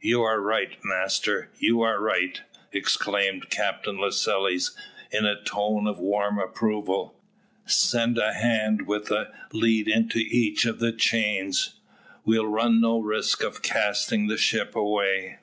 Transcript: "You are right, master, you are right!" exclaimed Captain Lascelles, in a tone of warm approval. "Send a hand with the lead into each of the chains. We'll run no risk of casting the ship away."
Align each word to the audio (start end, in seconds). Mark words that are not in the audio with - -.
"You 0.00 0.22
are 0.22 0.40
right, 0.40 0.76
master, 0.82 1.50
you 1.60 1.82
are 1.82 2.00
right!" 2.00 2.42
exclaimed 2.72 3.48
Captain 3.48 3.96
Lascelles, 3.96 4.72
in 5.12 5.24
a 5.24 5.40
tone 5.40 5.86
of 5.86 6.00
warm 6.00 6.40
approval. 6.40 7.14
"Send 7.64 8.18
a 8.18 8.32
hand 8.32 8.88
with 8.88 9.04
the 9.04 9.30
lead 9.52 9.86
into 9.86 10.18
each 10.18 10.64
of 10.64 10.80
the 10.80 10.90
chains. 10.90 11.74
We'll 12.24 12.48
run 12.48 12.80
no 12.80 12.98
risk 12.98 13.44
of 13.44 13.62
casting 13.62 14.26
the 14.26 14.36
ship 14.36 14.74
away." 14.74 15.38